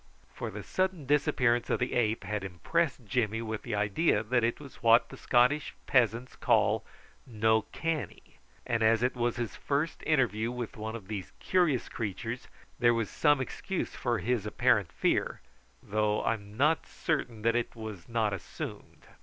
For 0.33 0.49
the 0.49 0.63
sudden 0.63 1.05
disappearance 1.05 1.69
of 1.69 1.77
the 1.77 1.93
ape 1.93 2.23
had 2.23 2.43
impressed 2.43 3.05
Jimmy 3.05 3.39
with 3.39 3.61
the 3.61 3.75
idea 3.75 4.23
that 4.23 4.43
it 4.43 4.59
was 4.59 4.81
what 4.81 5.09
the 5.09 5.15
Scottish 5.15 5.75
peasants 5.85 6.35
call 6.35 6.83
"no 7.27 7.67
canny," 7.71 8.39
and 8.65 8.81
as 8.81 9.03
it 9.03 9.15
was 9.15 9.35
his 9.35 9.55
first 9.55 10.01
interview 10.07 10.49
with 10.51 10.75
one 10.75 10.95
of 10.95 11.07
these 11.07 11.31
curious 11.39 11.87
creatures, 11.87 12.47
there 12.79 12.95
was 12.95 13.11
some 13.11 13.39
excuse 13.39 13.93
for 13.95 14.17
his 14.17 14.47
apparent 14.47 14.91
fear, 14.91 15.39
though 15.83 16.21
I 16.23 16.33
am 16.33 16.57
not 16.57 16.87
certain 16.87 17.43
that 17.43 17.55
it 17.55 17.75
was 17.75 18.09
not 18.09 18.33
assumed. 18.33 19.05